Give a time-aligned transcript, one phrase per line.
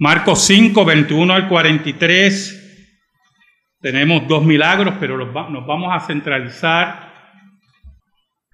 [0.00, 2.86] Marcos 5, 21 al 43.
[3.80, 7.12] Tenemos dos milagros, pero nos vamos a centralizar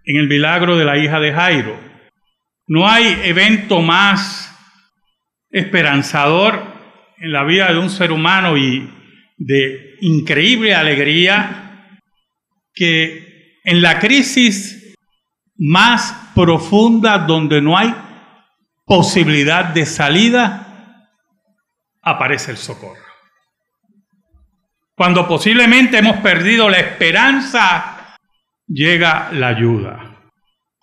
[0.07, 1.79] en el milagro de la hija de Jairo.
[2.67, 4.57] No hay evento más
[5.51, 6.63] esperanzador
[7.19, 8.91] en la vida de un ser humano y
[9.37, 11.91] de increíble alegría
[12.73, 14.97] que en la crisis
[15.59, 17.95] más profunda donde no hay
[18.87, 20.74] posibilidad de salida,
[22.05, 23.03] aparece el socorro.
[24.97, 28.17] Cuando posiblemente hemos perdido la esperanza,
[28.67, 30.21] llega la ayuda.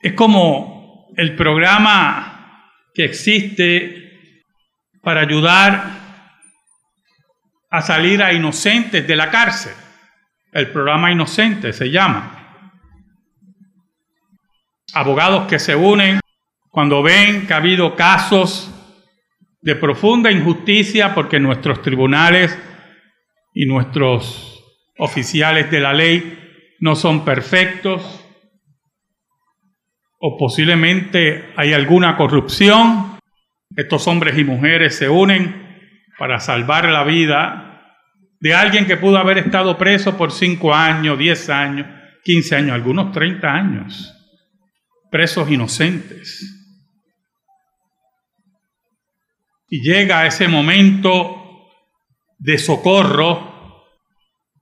[0.02, 4.44] Es como el programa que existe
[5.02, 6.02] para ayudar
[7.70, 9.74] a salir a inocentes de la cárcel.
[10.52, 12.38] El programa Inocente se llama.
[14.94, 16.20] Abogados que se unen
[16.70, 18.70] cuando ven que ha habido casos
[19.62, 22.58] de profunda injusticia porque nuestros tribunales
[23.54, 24.64] y nuestros
[24.98, 28.26] oficiales de la ley no son perfectos
[30.20, 33.20] o posiblemente hay alguna corrupción.
[33.76, 35.62] Estos hombres y mujeres se unen
[36.18, 37.72] para salvar la vida
[38.40, 41.88] de alguien que pudo haber estado preso por 5 años, 10 años,
[42.24, 44.14] 15 años, algunos 30 años,
[45.12, 46.61] presos inocentes.
[49.74, 51.70] Y llega ese momento
[52.38, 53.88] de socorro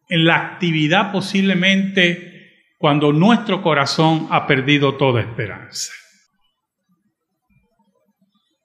[0.08, 5.92] en la actividad posiblemente cuando nuestro corazón ha perdido toda esperanza.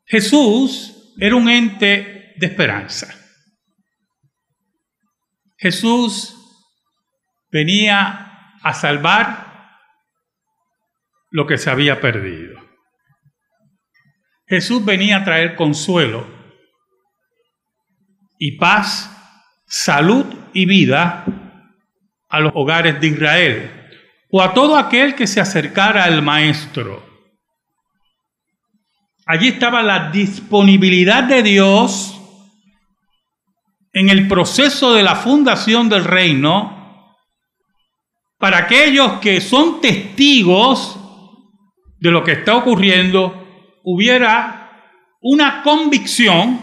[0.04, 3.12] Jesús era un ente de esperanza.
[5.56, 6.36] Jesús
[7.50, 9.78] venía a salvar
[11.30, 12.60] lo que se había perdido.
[14.46, 16.33] Jesús venía a traer consuelo
[18.38, 19.10] y paz,
[19.66, 21.24] salud y vida
[22.28, 23.70] a los hogares de Israel
[24.30, 27.02] o a todo aquel que se acercara al Maestro.
[29.26, 32.20] Allí estaba la disponibilidad de Dios
[33.92, 37.16] en el proceso de la fundación del reino
[38.38, 40.98] para aquellos que son testigos
[41.98, 44.64] de lo que está ocurriendo hubiera
[45.22, 46.60] una convicción,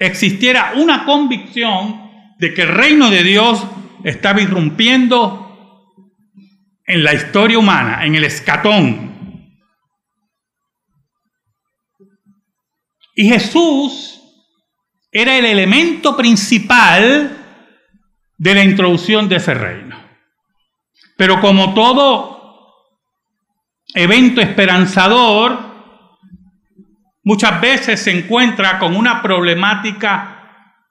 [0.00, 3.62] existiera una convicción de que el reino de Dios
[4.02, 5.46] estaba irrumpiendo
[6.86, 9.54] en la historia humana, en el escatón.
[13.14, 14.22] Y Jesús
[15.12, 17.36] era el elemento principal
[18.38, 20.00] de la introducción de ese reino.
[21.18, 22.74] Pero como todo
[23.94, 25.69] evento esperanzador,
[27.22, 30.40] muchas veces se encuentra con una problemática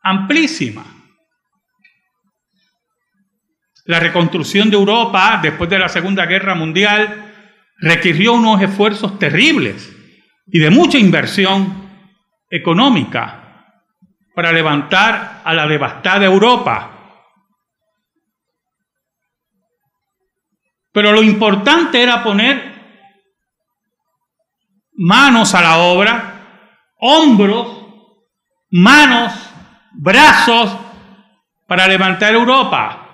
[0.01, 0.85] amplísima.
[3.85, 7.33] La reconstrucción de Europa después de la Segunda Guerra Mundial
[7.77, 9.95] requirió unos esfuerzos terribles
[10.45, 11.89] y de mucha inversión
[12.49, 13.39] económica
[14.35, 16.91] para levantar a la devastada Europa.
[20.91, 22.68] Pero lo importante era poner
[24.99, 26.65] manos a la obra,
[26.99, 27.67] hombros,
[28.69, 29.33] manos,
[29.93, 30.75] brazos
[31.65, 33.05] para levantar Europa.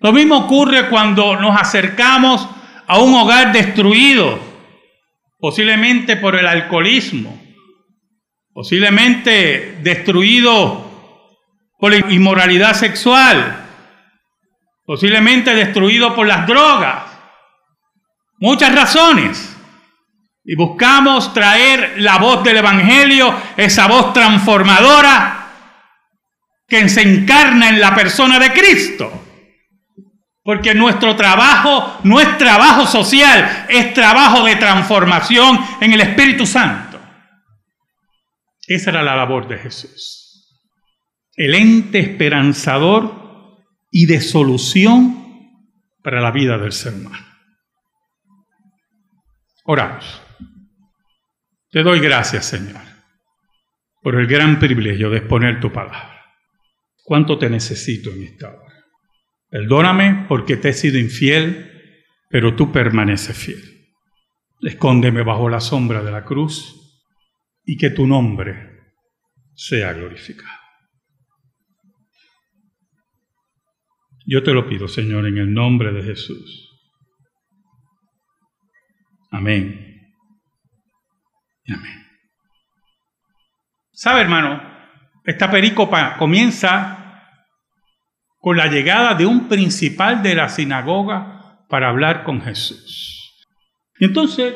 [0.00, 2.46] Lo mismo ocurre cuando nos acercamos
[2.88, 4.38] a un hogar destruido,
[5.38, 7.40] posiblemente por el alcoholismo,
[8.52, 10.84] posiblemente destruido
[11.78, 13.64] por la inmoralidad sexual,
[14.84, 17.04] posiblemente destruido por las drogas.
[18.40, 19.57] Muchas razones.
[20.50, 25.46] Y buscamos traer la voz del Evangelio, esa voz transformadora
[26.66, 29.12] que se encarna en la persona de Cristo.
[30.42, 36.98] Porque nuestro trabajo no es trabajo social, es trabajo de transformación en el Espíritu Santo.
[38.66, 40.64] Esa era la labor de Jesús.
[41.36, 43.58] El ente esperanzador
[43.90, 45.26] y de solución
[46.02, 47.26] para la vida del ser humano.
[49.64, 50.22] Oramos.
[51.70, 52.80] Te doy gracias, Señor,
[54.02, 56.24] por el gran privilegio de exponer tu palabra.
[57.04, 58.84] ¿Cuánto te necesito en esta hora?
[59.50, 61.70] Perdóname porque te he sido infiel,
[62.30, 63.62] pero tú permaneces fiel.
[64.62, 66.74] Escóndeme bajo la sombra de la cruz
[67.64, 68.78] y que tu nombre
[69.54, 70.58] sea glorificado.
[74.26, 76.70] Yo te lo pido, Señor, en el nombre de Jesús.
[79.30, 79.87] Amén.
[81.68, 82.06] Amén.
[83.92, 84.62] ¿Sabe, hermano?
[85.24, 86.98] Esta perícopa comienza
[88.38, 93.44] con la llegada de un principal de la sinagoga para hablar con Jesús.
[93.98, 94.54] Y entonces,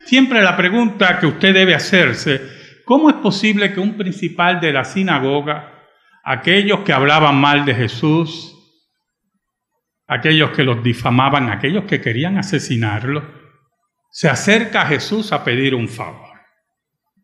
[0.00, 2.40] siempre la pregunta que usted debe hacerse,
[2.84, 5.86] ¿cómo es posible que un principal de la sinagoga,
[6.22, 8.54] aquellos que hablaban mal de Jesús,
[10.06, 13.26] aquellos que los difamaban, aquellos que querían asesinarlo,
[14.10, 16.27] se acerca a Jesús a pedir un favor?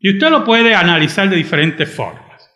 [0.05, 2.51] Y usted lo puede analizar de diferentes formas.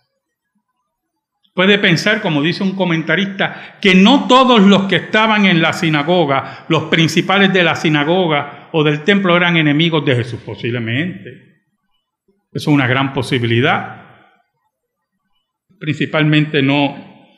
[1.55, 6.67] Puede pensar, como dice un comentarista, que no todos los que estaban en la sinagoga,
[6.69, 11.63] los principales de la sinagoga o del templo eran enemigos de Jesús, posiblemente.
[12.53, 14.05] Es una gran posibilidad.
[15.81, 17.33] Principalmente no,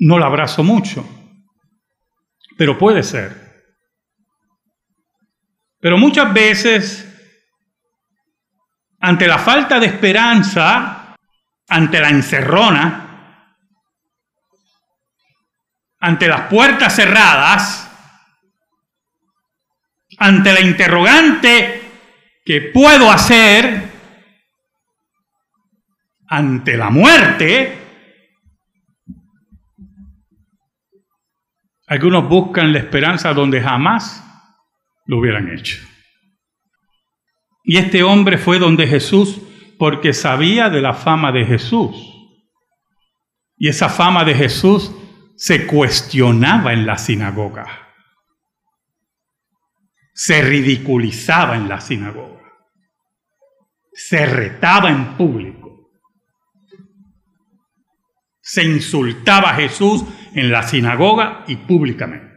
[0.00, 1.08] no la abrazo mucho,
[2.58, 3.30] pero puede ser.
[5.78, 7.11] Pero muchas veces
[9.02, 11.16] ante la falta de esperanza,
[11.68, 13.56] ante la encerrona,
[15.98, 17.90] ante las puertas cerradas,
[20.18, 21.82] ante la interrogante
[22.44, 23.90] que puedo hacer
[26.28, 27.78] ante la muerte,
[31.88, 34.24] algunos buscan la esperanza donde jamás
[35.06, 35.91] lo hubieran hecho.
[37.62, 39.40] Y este hombre fue donde Jesús
[39.78, 41.96] porque sabía de la fama de Jesús.
[43.56, 44.92] Y esa fama de Jesús
[45.36, 47.66] se cuestionaba en la sinagoga.
[50.14, 52.42] Se ridiculizaba en la sinagoga.
[53.92, 55.90] Se retaba en público.
[58.40, 60.04] Se insultaba a Jesús
[60.34, 62.31] en la sinagoga y públicamente.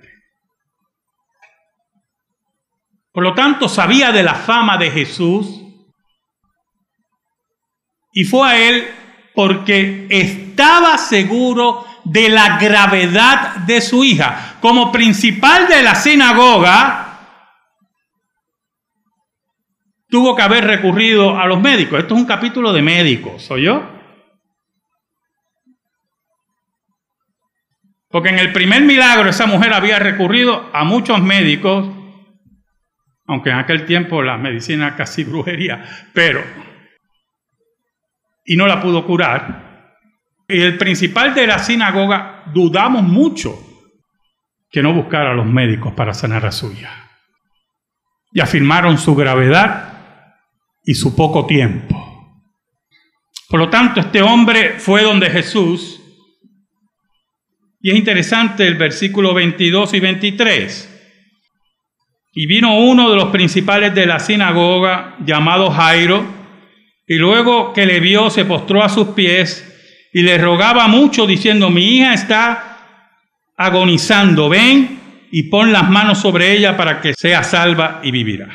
[3.15, 5.62] Por lo tanto, sabía de la fama de Jesús
[8.12, 8.85] y fue a él
[9.33, 14.57] porque estaba seguro de la gravedad de su hija.
[14.59, 17.19] Como principal de la sinagoga,
[20.09, 22.00] tuvo que haber recurrido a los médicos.
[22.00, 23.81] Esto es un capítulo de médicos, ¿soy yo?
[28.09, 31.88] Porque en el primer milagro esa mujer había recurrido a muchos médicos
[33.27, 35.83] aunque en aquel tiempo la medicina casi brujería,
[36.13, 36.44] pero,
[38.45, 39.66] y no la pudo curar.
[40.48, 43.60] Y el principal de la sinagoga dudamos mucho
[44.69, 47.10] que no buscara a los médicos para sanar a su hija.
[48.31, 49.95] Y afirmaron su gravedad
[50.83, 52.06] y su poco tiempo.
[53.50, 56.01] Por lo tanto, este hombre fue donde Jesús,
[57.80, 60.94] y es interesante el versículo 22 y 23.
[62.37, 66.23] Y vino uno de los principales de la sinagoga, llamado Jairo,
[67.07, 69.71] y luego que le vio se postró a sus pies
[70.11, 72.77] y le rogaba mucho diciendo, mi hija está
[73.55, 74.99] agonizando, ven
[75.31, 78.49] y pon las manos sobre ella para que sea salva y vivirá.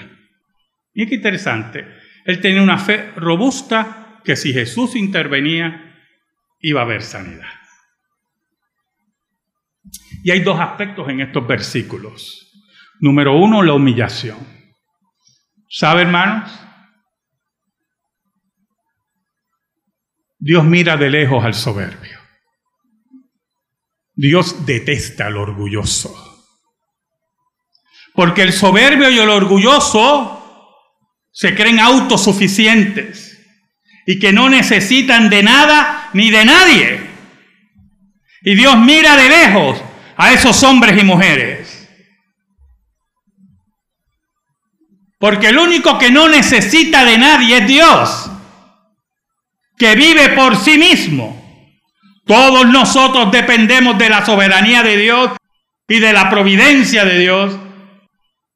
[0.93, 1.87] Y qué interesante,
[2.27, 5.97] él tenía una fe robusta que si Jesús intervenía
[6.61, 7.49] iba a haber sanidad.
[10.23, 12.50] Y hay dos aspectos en estos versículos.
[13.01, 14.39] Número uno, la humillación.
[15.69, 16.51] ¿Sabe, hermanos?
[20.39, 22.19] Dios mira de lejos al soberbio.
[24.15, 26.15] Dios detesta al orgulloso.
[28.15, 30.37] Porque el soberbio y el orgulloso
[31.33, 33.39] se creen autosuficientes
[34.07, 37.01] y que no necesitan de nada ni de nadie.
[38.43, 39.83] Y Dios mira de lejos
[40.17, 41.60] a esos hombres y mujeres
[45.21, 48.31] Porque el único que no necesita de nadie es Dios,
[49.77, 51.37] que vive por sí mismo.
[52.25, 55.31] Todos nosotros dependemos de la soberanía de Dios
[55.87, 57.59] y de la providencia de Dios.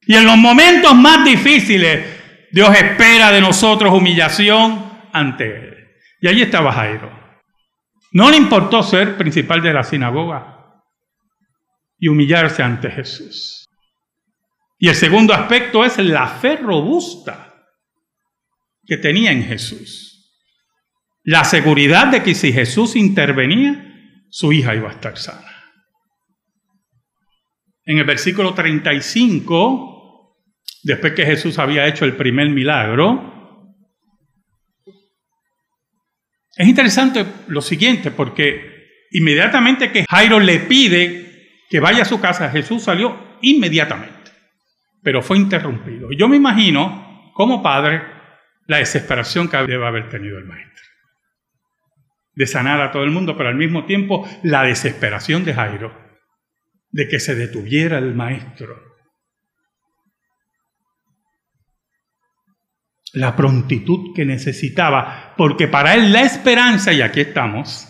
[0.07, 2.07] Y en los momentos más difíciles,
[2.51, 5.89] Dios espera de nosotros humillación ante Él.
[6.23, 7.13] Y allí estaba Jairo.
[8.13, 10.81] No le importó ser principal de la sinagoga
[11.99, 13.64] y humillarse ante Jesús.
[14.85, 17.55] Y el segundo aspecto es la fe robusta
[18.85, 20.31] que tenía en Jesús.
[21.23, 23.83] La seguridad de que si Jesús intervenía,
[24.29, 25.51] su hija iba a estar sana.
[27.87, 30.37] En el versículo 35,
[30.83, 33.73] después que Jesús había hecho el primer milagro,
[36.59, 42.51] es interesante lo siguiente, porque inmediatamente que Jairo le pide que vaya a su casa,
[42.51, 44.14] Jesús salió inmediatamente
[45.05, 46.09] pero fue interrumpido.
[46.11, 48.03] Yo me imagino, como padre,
[48.67, 50.73] la desesperación que debe haber tenido el maestro.
[52.37, 55.97] de sanar a todo el mundo, pero al mismo tiempo la desesperación de Jairo
[56.91, 58.75] de que se detuviera el maestro.
[63.13, 67.89] La prontitud que necesitaba, porque para él la esperanza, y aquí estamos,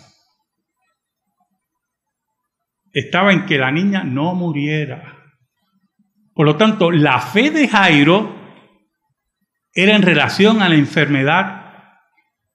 [2.93, 5.24] estaba en que la niña no muriera.
[6.35, 8.35] Por lo tanto, la fe de Jairo
[9.71, 11.63] era en relación a la enfermedad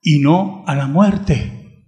[0.01, 1.87] y no a la muerte.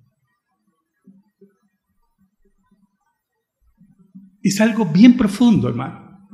[4.41, 6.27] Es algo bien profundo, hermano.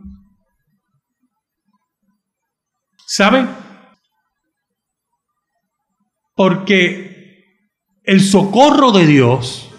[3.05, 3.45] ¿Sabe?
[6.35, 7.43] Porque
[8.03, 9.69] el socorro de Dios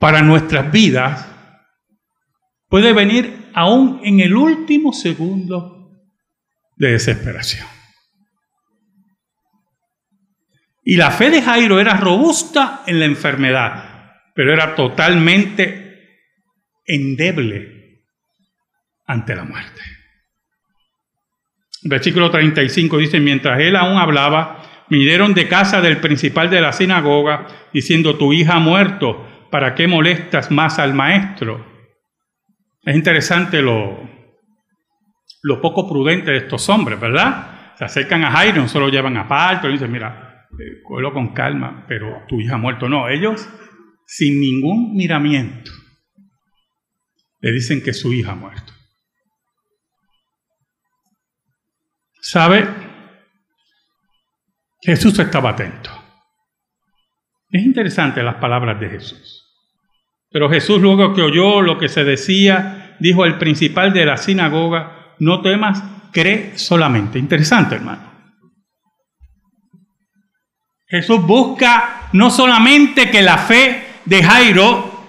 [0.00, 1.28] para nuestras vidas
[2.68, 5.90] puede venir aún en el último segundo
[6.76, 7.66] de desesperación.
[10.84, 16.28] Y la fe de Jairo era robusta en la enfermedad, pero era totalmente
[16.84, 18.02] endeble
[19.06, 19.80] ante la muerte.
[21.84, 27.46] Versículo 35 dice, mientras él aún hablaba, vinieron de casa del principal de la sinagoga,
[27.72, 31.64] diciendo, tu hija ha muerto ¿para qué molestas más al maestro?
[32.84, 33.98] Es interesante lo,
[35.42, 37.76] lo poco prudente de estos hombres, ¿verdad?
[37.76, 42.24] Se acercan a Jairo, no solo llevan aparte, y dicen, mira, eh, con calma, pero
[42.28, 42.88] tu hija ha muerto.
[42.88, 43.48] No, ellos,
[44.06, 45.70] sin ningún miramiento,
[47.40, 48.72] le dicen que su hija ha muerto.
[52.20, 52.66] ¿Sabe?
[54.80, 55.90] Jesús estaba atento.
[57.50, 59.43] Es interesante las palabras de Jesús.
[60.34, 65.14] Pero Jesús luego que oyó lo que se decía, dijo al principal de la sinagoga,
[65.20, 67.20] no temas, cree solamente.
[67.20, 68.02] Interesante, hermano.
[70.88, 75.04] Jesús busca no solamente que la fe de Jairo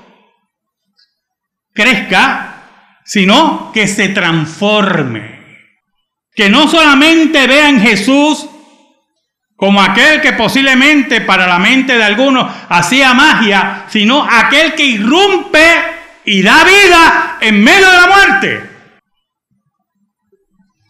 [1.74, 5.40] crezca, sino que se transforme.
[6.36, 8.48] Que no solamente vea en Jesús
[9.56, 15.66] como aquel que posiblemente para la mente de algunos hacía magia, sino aquel que irrumpe
[16.26, 18.70] y da vida en medio de la muerte.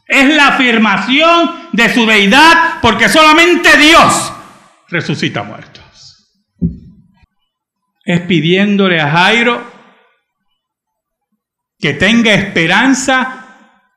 [0.08, 4.34] Es la afirmación de su deidad porque solamente Dios
[4.90, 5.84] resucita muertos.
[8.04, 9.72] Es pidiéndole a Jairo
[11.80, 13.46] que tenga esperanza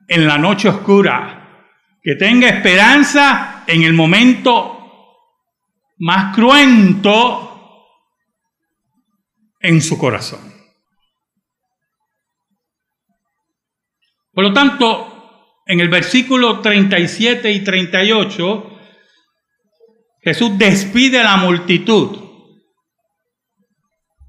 [0.08, 1.66] en la noche oscura,
[2.02, 4.74] que tenga esperanza en el momento
[5.98, 7.84] más cruento
[9.60, 10.40] en su corazón.
[14.32, 18.78] Por lo tanto, en el versículo 37 y 38,
[20.22, 22.24] Jesús despide a la multitud.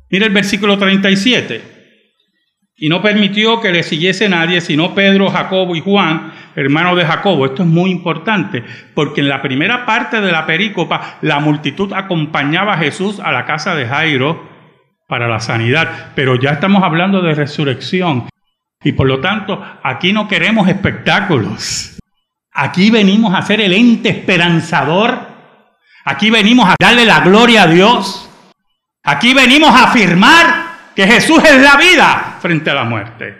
[0.09, 1.68] Mira el versículo 37.
[2.81, 7.45] Y no permitió que le siguiese nadie, sino Pedro, Jacobo y Juan, hermano de Jacobo.
[7.45, 12.73] Esto es muy importante, porque en la primera parte de la perícopa la multitud acompañaba
[12.73, 14.47] a Jesús a la casa de Jairo
[15.09, 18.29] para la sanidad, pero ya estamos hablando de resurrección.
[18.81, 21.97] Y por lo tanto, aquí no queremos espectáculos.
[22.53, 25.19] Aquí venimos a ser el ente esperanzador.
[26.05, 28.29] Aquí venimos a darle la gloria a Dios.
[29.03, 30.45] Aquí venimos a afirmar
[30.95, 33.39] que Jesús es la vida frente a la muerte.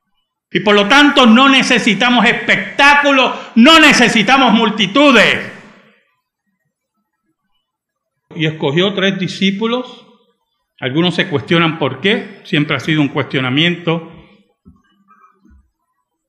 [0.51, 5.51] Y por lo tanto no necesitamos espectáculos, no necesitamos multitudes.
[8.35, 10.05] Y escogió tres discípulos.
[10.79, 14.11] Algunos se cuestionan por qué, siempre ha sido un cuestionamiento.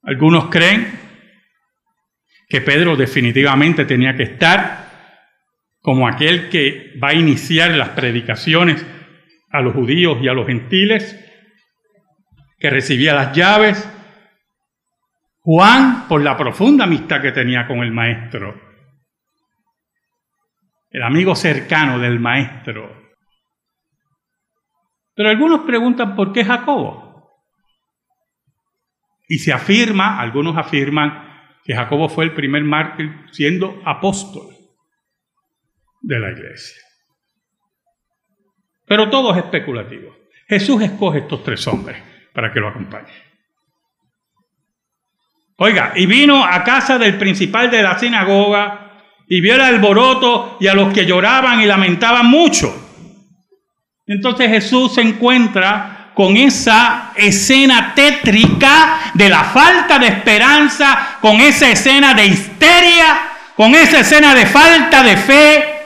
[0.03, 0.99] Algunos creen
[2.49, 4.91] que Pedro definitivamente tenía que estar
[5.81, 8.85] como aquel que va a iniciar las predicaciones
[9.51, 11.19] a los judíos y a los gentiles,
[12.61, 13.89] que recibía las llaves,
[15.41, 18.61] Juan, por la profunda amistad que tenía con el maestro,
[20.91, 23.15] el amigo cercano del maestro.
[25.15, 27.31] Pero algunos preguntan por qué Jacobo.
[29.27, 31.29] Y se afirma, algunos afirman,
[31.65, 34.55] que Jacobo fue el primer mártir siendo apóstol
[36.03, 36.83] de la iglesia.
[38.87, 40.15] Pero todo es especulativo.
[40.49, 43.31] Jesús escoge estos tres hombres para que lo acompañen.
[45.57, 50.67] Oiga, y vino a casa del principal de la sinagoga y vio el alboroto y
[50.67, 52.75] a los que lloraban y lamentaban mucho.
[54.07, 61.71] Entonces Jesús se encuentra con esa escena tétrica de la falta de esperanza, con esa
[61.71, 63.21] escena de histeria,
[63.55, 65.77] con esa escena de falta de fe.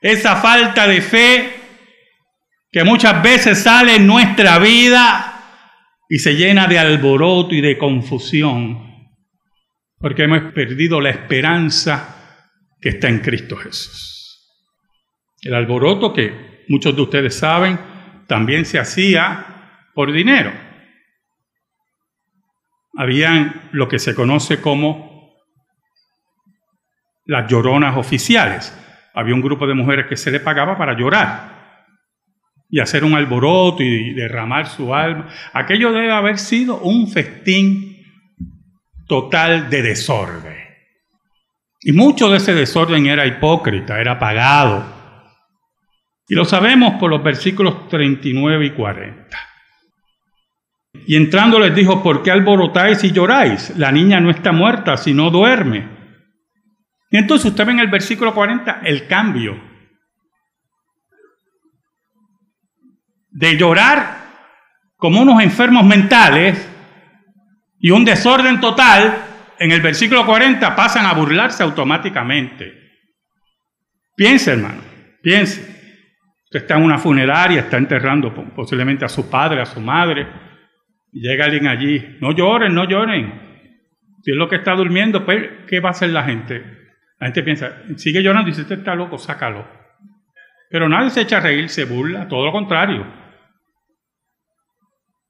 [0.00, 1.55] esa falta de fe
[2.70, 5.36] que muchas veces sale en nuestra vida
[6.08, 9.10] y se llena de alboroto y de confusión,
[9.98, 12.46] porque hemos perdido la esperanza
[12.80, 14.14] que está en Cristo Jesús.
[15.42, 17.78] El alboroto que muchos de ustedes saben
[18.26, 20.52] también se hacía por dinero.
[22.98, 25.34] Habían lo que se conoce como
[27.24, 28.76] las lloronas oficiales.
[29.14, 31.55] Había un grupo de mujeres que se le pagaba para llorar
[32.68, 35.28] y hacer un alboroto y derramar su alma.
[35.52, 37.96] Aquello debe haber sido un festín
[39.06, 40.56] total de desorden.
[41.80, 44.84] Y mucho de ese desorden era hipócrita, era pagado.
[46.28, 49.38] Y lo sabemos por los versículos 39 y 40.
[51.06, 53.76] Y entrando les dijo, ¿por qué alborotáis y lloráis?
[53.76, 55.88] La niña no está muerta, sino duerme.
[57.10, 59.75] Y entonces usted ve en el versículo 40 el cambio
[63.36, 64.16] de llorar
[64.96, 66.70] como unos enfermos mentales
[67.78, 69.14] y un desorden total,
[69.58, 72.72] en el versículo 40 pasan a burlarse automáticamente.
[74.16, 74.80] Piense, hermano,
[75.22, 75.60] piense.
[76.44, 80.26] Usted está en una funeraria, está enterrando posiblemente a su padre, a su madre,
[81.12, 82.16] llega alguien allí.
[82.22, 83.68] No lloren, no lloren.
[84.22, 86.64] Si es lo que está durmiendo, pues, ¿qué va a hacer la gente?
[87.20, 89.68] La gente piensa, sigue llorando y dice, usted está loco, sácalo.
[90.70, 93.25] Pero nadie se echa a reír, se burla, todo lo contrario.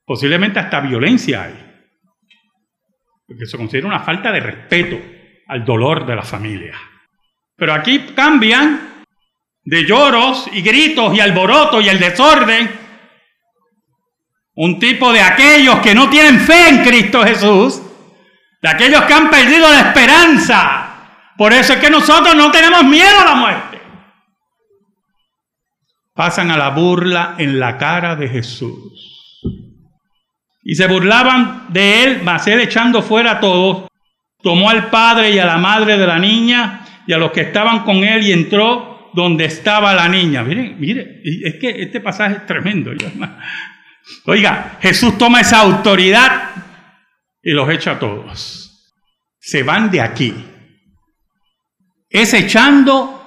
[0.06, 1.66] Posiblemente hasta violencia hay.
[3.26, 4.96] Porque se considera una falta de respeto
[5.48, 6.74] al dolor de la familia.
[7.56, 9.04] Pero aquí cambian
[9.64, 12.70] de lloros y gritos y alboroto y el desorden.
[14.54, 17.82] Un tipo de aquellos que no tienen fe en Cristo Jesús.
[18.62, 20.86] De aquellos que han perdido la esperanza.
[21.36, 23.80] Por eso es que nosotros no tenemos miedo a la muerte.
[26.14, 29.15] Pasan a la burla en la cara de Jesús.
[30.68, 33.86] Y se burlaban de él, mas él echando fuera a todos,
[34.42, 37.84] tomó al padre y a la madre de la niña y a los que estaban
[37.84, 40.42] con él y entró donde estaba la niña.
[40.42, 42.90] Mire, mire, es que este pasaje es tremendo.
[44.24, 46.50] Oiga, Jesús toma esa autoridad
[47.40, 48.92] y los echa a todos.
[49.38, 50.34] Se van de aquí.
[52.10, 53.24] Es echando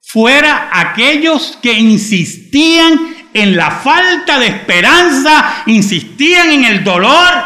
[0.00, 7.44] fuera aquellos que insistían en la falta de esperanza, insistían en el dolor,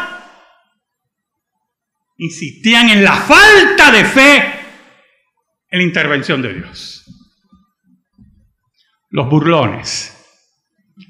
[2.17, 4.37] insistían en la falta de fe
[5.69, 7.03] en la intervención de Dios.
[9.09, 10.09] Los burlones.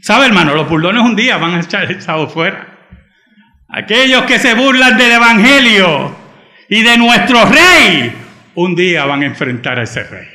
[0.02, 0.56] ¿Sabe, hermano?
[0.56, 2.70] Los burlones un día van a echar echado fuera.
[3.70, 6.16] Aquellos que se burlan del Evangelio
[6.70, 8.14] y de nuestro rey,
[8.56, 10.28] un día van a enfrentar a ese rey.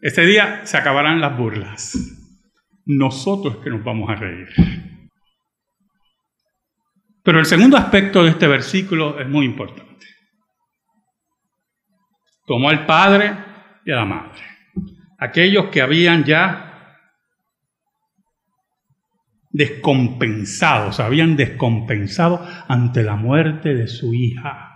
[0.00, 2.21] Ese día se acabarán las burlas
[2.84, 4.48] nosotros que nos vamos a reír.
[7.22, 10.06] Pero el segundo aspecto de este versículo es muy importante.
[12.46, 13.36] Tomó al padre
[13.84, 14.42] y a la madre,
[15.18, 16.72] aquellos que habían ya
[19.50, 24.68] descompensado, se habían descompensado ante la muerte de su hija.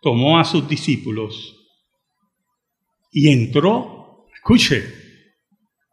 [0.00, 1.57] Tomó a sus discípulos
[3.10, 4.84] y entró, escuche,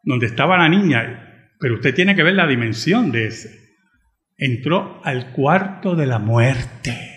[0.04, 3.66] donde estaba la niña, pero usted tiene que ver la dimensión de ese.
[4.38, 7.12] Entró al cuarto de la muerte.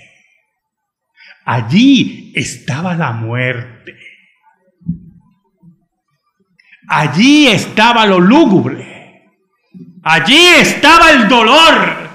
[1.44, 3.96] Allí estaba la muerte.
[6.88, 9.30] Allí estaba lo lúgubre.
[10.02, 12.08] Allí estaba el dolor.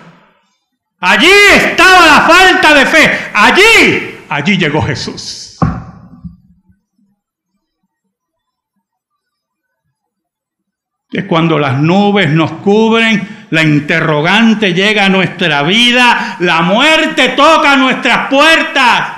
[0.99, 3.11] Allí estaba la falta de fe.
[3.33, 5.42] Allí, allí llegó Jesús.
[11.13, 17.75] Que cuando las nubes nos cubren, la interrogante llega a nuestra vida, la muerte toca
[17.75, 19.13] nuestras puertas.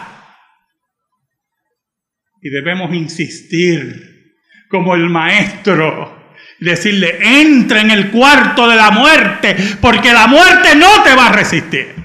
[2.41, 4.34] Y debemos insistir
[4.69, 11.01] como el maestro, decirle, entra en el cuarto de la muerte, porque la muerte no
[11.01, 11.95] te va a resistir.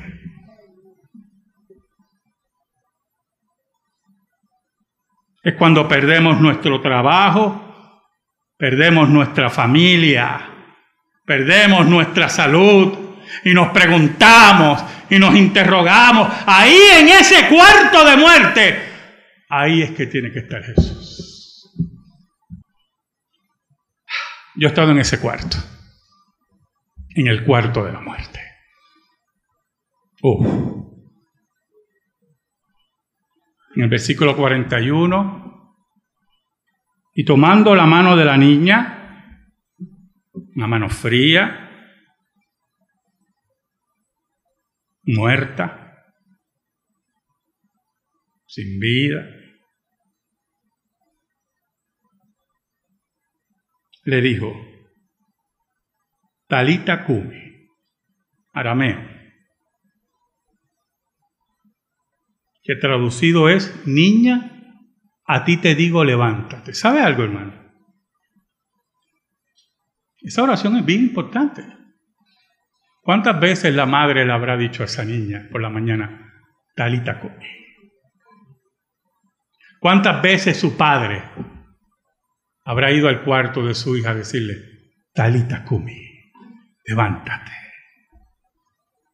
[5.43, 7.70] Es cuando perdemos nuestro trabajo,
[8.61, 10.39] perdemos nuestra familia,
[11.25, 18.83] perdemos nuestra salud y nos preguntamos y nos interrogamos, ahí en ese cuarto de muerte,
[19.49, 21.73] ahí es que tiene que estar Jesús.
[24.57, 25.57] Yo he estado en ese cuarto,
[27.15, 28.41] en el cuarto de la muerte.
[33.75, 35.40] en el versículo 41,
[37.13, 38.97] y tomando la mano de la niña,
[40.55, 41.71] una mano fría,
[45.03, 46.05] muerta,
[48.47, 49.27] sin vida,
[54.05, 54.53] le dijo,
[56.47, 57.69] Talita Kumi,
[58.53, 59.09] arameo,
[62.63, 64.60] que traducido es, niña,
[65.35, 66.75] a ti te digo levántate.
[66.75, 67.53] ¿Sabe algo, hermano?
[70.21, 71.65] Esa oración es bien importante.
[73.03, 76.33] ¿Cuántas veces la madre le habrá dicho a esa niña por la mañana,
[76.75, 77.47] Talita Kumi?
[79.81, 81.23] ¿Cuántas veces su padre
[82.65, 84.55] habrá ido al cuarto de su hija a decirle,
[85.13, 86.33] Talita Kumi,
[86.85, 87.51] levántate.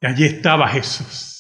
[0.01, 1.36] Y allí estaba Jesús.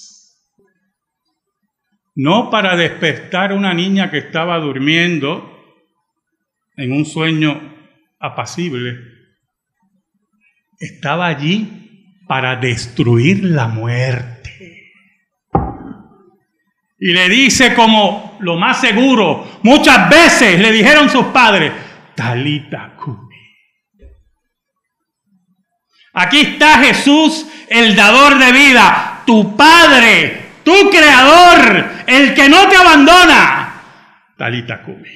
[2.17, 5.53] No para despertar a una niña que estaba durmiendo
[6.77, 7.75] en un sueño
[8.19, 8.99] apacible,
[10.79, 14.93] estaba allí para destruir la muerte.
[16.99, 21.71] Y le dice como lo más seguro, muchas veces le dijeron sus padres,
[22.15, 23.27] Talita Kumi.
[26.15, 32.75] Aquí está Jesús, el dador de vida, tu Padre, tu Creador, el que no te
[32.77, 33.83] abandona.
[34.37, 35.09] Talita Kumi.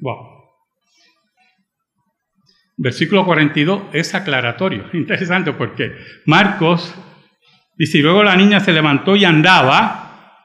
[0.00, 0.40] Wow.
[2.76, 4.84] Versículo 42 es aclaratorio.
[4.92, 6.94] Interesante porque Marcos
[7.78, 10.44] dice, y luego la niña se levantó y andaba.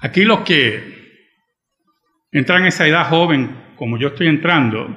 [0.00, 1.28] Aquí los que
[2.32, 4.88] entran en esa edad joven, como yo estoy entrando,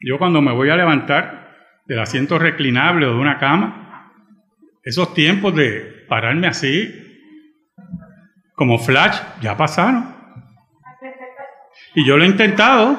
[0.00, 3.83] yo cuando me voy a levantar del asiento reclinable o de una cama,
[4.84, 6.94] esos tiempos de pararme así,
[8.54, 10.14] como flash, ya pasaron.
[11.94, 12.96] Y yo lo he intentado.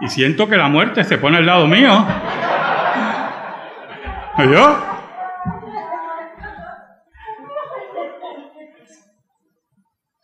[0.00, 2.06] Y siento que la muerte se pone al lado mío.
[4.38, 4.84] ¿Yo?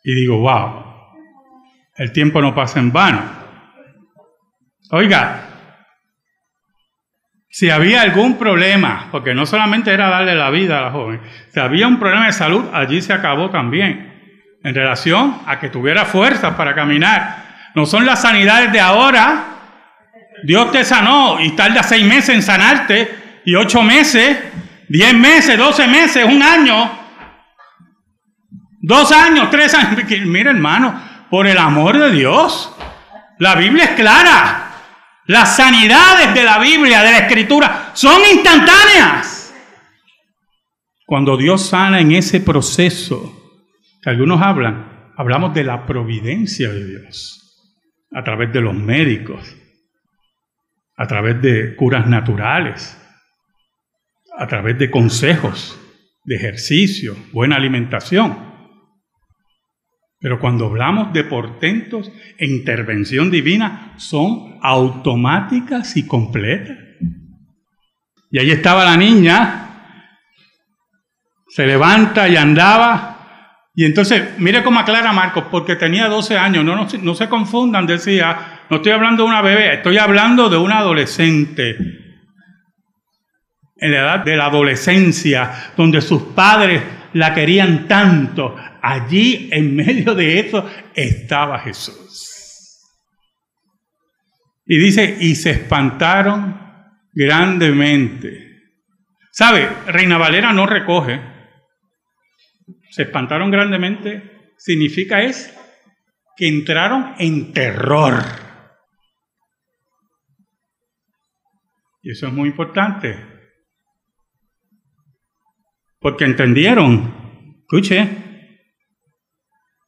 [0.03, 0.85] Y digo, wow,
[1.95, 3.21] el tiempo no pasa en vano.
[4.91, 5.54] Oiga,
[7.55, 11.21] si había algún problema, porque no solamente era darle la vida a la joven,
[11.53, 16.03] si había un problema de salud, allí se acabó también, en relación a que tuviera
[16.03, 17.45] fuerzas para caminar.
[17.73, 19.45] No son las sanidades de ahora.
[20.43, 24.37] Dios te sanó y tarda seis meses en sanarte, y ocho meses,
[24.89, 26.91] diez meses, doce meses, un año,
[28.81, 30.03] dos años, tres años.
[30.25, 30.93] Mira, hermano,
[31.29, 32.75] por el amor de Dios,
[33.39, 34.64] la Biblia es clara.
[35.27, 39.53] Las sanidades de la Biblia, de la Escritura, son instantáneas.
[41.05, 43.61] Cuando Dios sana en ese proceso,
[44.01, 47.41] que algunos hablan, hablamos de la providencia de Dios,
[48.11, 49.55] a través de los médicos,
[50.95, 52.97] a través de curas naturales,
[54.37, 55.79] a través de consejos,
[56.23, 58.44] de ejercicio, buena alimentación.
[60.19, 66.77] Pero cuando hablamos de portentos e intervención divina, son automáticas y completas.
[68.31, 69.65] Y ahí estaba la niña,
[71.47, 73.11] se levanta y andaba.
[73.75, 78.61] Y entonces, mire cómo aclara Marcos, porque tenía 12 años, no, no, se confundan, decía,
[78.69, 81.77] no estoy hablando de una bebé, estoy hablando de una adolescente.
[83.77, 86.81] En la edad de la adolescencia, donde sus padres
[87.15, 92.81] la querían tanto, allí en medio de eso estaba Jesús.
[94.65, 96.59] Y dice, y se espantaron
[97.13, 98.63] grandemente.
[99.31, 99.69] ¿Sabe?
[99.87, 101.21] Reina Valera no recoge.
[102.89, 105.57] Se espantaron grandemente significa es
[106.35, 108.15] que entraron en terror.
[112.01, 113.34] Y eso es muy importante.
[116.05, 118.07] Porque entendieron, escuche,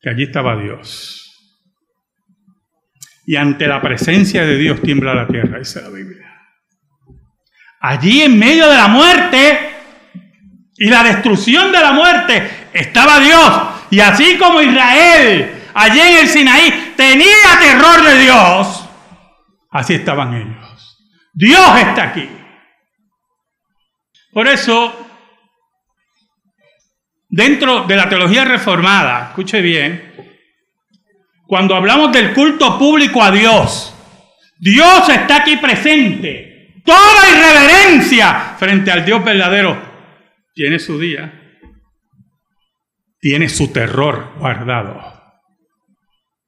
[0.01, 1.53] que allí estaba Dios.
[3.27, 6.25] Y ante la presencia de Dios tiembla la tierra, dice la Biblia.
[7.81, 9.59] Allí en medio de la muerte
[10.77, 13.61] y la destrucción de la muerte estaba Dios.
[13.91, 18.89] Y así como Israel allí en el Sinaí tenía terror de Dios,
[19.69, 20.97] así estaban ellos.
[21.35, 22.27] Dios está aquí.
[24.33, 25.06] Por eso
[27.37, 30.11] Dentro de la teología reformada, escuche bien,
[31.45, 33.93] cuando hablamos del culto público a Dios,
[34.57, 36.81] Dios está aquí presente.
[36.83, 39.79] Toda irreverencia frente al Dios verdadero
[40.55, 41.31] tiene su día.
[43.19, 44.99] tiene su terror guardado.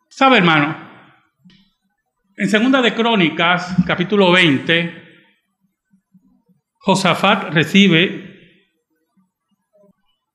[0.09, 0.75] ¿Sabe, hermano?
[2.35, 5.03] En Segunda de Crónicas, capítulo 20,
[6.79, 8.28] Josafat recibe,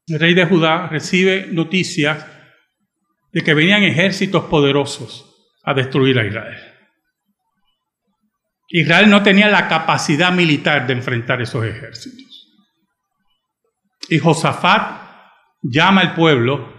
[0.06, 2.26] el rey de Judá recibe noticias
[3.32, 6.74] de que venían ejércitos poderosos a destruir a Israel.
[8.68, 12.24] Israel no tenía la capacidad militar de enfrentar esos ejércitos.
[14.08, 15.04] Y Josafat
[15.62, 16.72] llama al pueblo,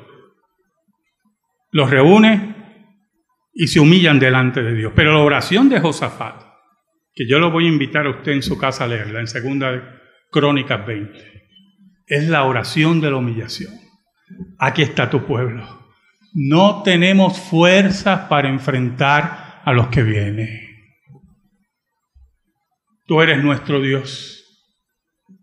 [1.71, 2.55] los reúne
[3.53, 4.93] y se humillan delante de Dios.
[4.95, 6.41] Pero la oración de Josafat,
[7.13, 10.01] que yo lo voy a invitar a usted en su casa a leerla, en segunda
[10.31, 11.34] Crónicas 20,
[12.07, 13.73] es la oración de la humillación.
[14.59, 15.85] Aquí está tu pueblo.
[16.33, 20.49] No tenemos fuerzas para enfrentar a los que vienen.
[23.05, 24.43] Tú eres nuestro Dios.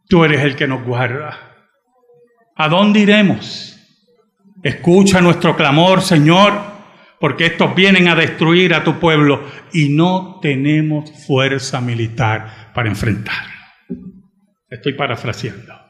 [0.08, 1.38] Tú eres el que nos guarda.
[2.56, 3.78] ¿A dónde iremos?
[4.62, 6.52] Escucha nuestro clamor, Señor,
[7.18, 13.52] porque estos vienen a destruir a tu pueblo y no tenemos fuerza militar para enfrentarlo.
[14.68, 15.81] Estoy parafraseando.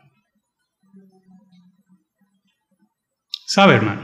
[3.54, 4.00] ¿Sabe, hermano?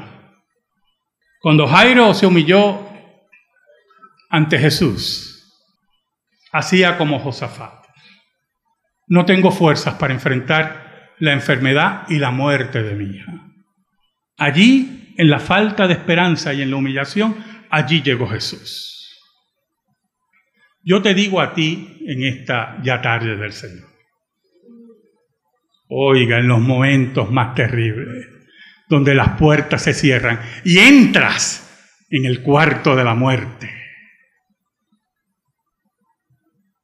[1.41, 2.87] Cuando Jairo se humilló
[4.29, 5.59] ante Jesús,
[6.53, 7.83] hacía como Josafat.
[9.07, 13.33] No tengo fuerzas para enfrentar la enfermedad y la muerte de mi hija.
[14.37, 19.19] Allí, en la falta de esperanza y en la humillación, allí llegó Jesús.
[20.83, 23.89] Yo te digo a ti en esta ya tarde del Señor.
[25.89, 28.38] Oiga, en los momentos más terribles,
[28.89, 31.65] donde las puertas se cierran y entras
[32.09, 33.71] en el cuarto de la muerte.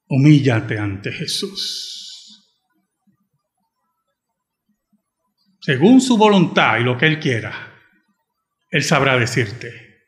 [0.09, 1.95] Humíllate ante Jesús.
[5.61, 7.73] Según su voluntad y lo que Él quiera,
[8.71, 10.03] Él sabrá decirte,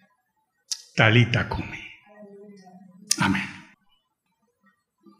[0.95, 1.83] talita come.
[3.19, 3.49] Amén.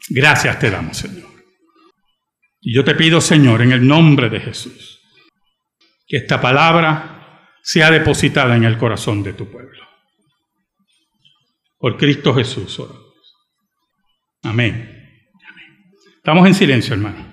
[0.09, 1.27] Gracias te damos, Señor.
[2.61, 4.96] Y yo te pido, Señor, en el nombre de Jesús,
[6.07, 9.83] que esta palabra sea depositada en el corazón de tu pueblo.
[11.77, 12.81] Por Cristo Jesús.
[14.43, 14.73] Amén.
[15.49, 15.93] Amén.
[16.15, 17.26] Estamos en silencio, hermano.